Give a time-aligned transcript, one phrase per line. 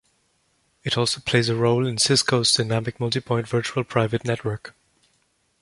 [0.83, 4.73] It also plays a role in Cisco's Dynamic Multipoint Virtual Private Network.